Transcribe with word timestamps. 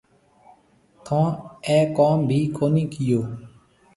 ٿونه 1.05 1.27
اَي 1.67 1.77
ڪوم 1.97 2.17
ڀِي 2.29 2.39
ڪونِي 2.57 2.83
ڪيو۔ 2.93 3.19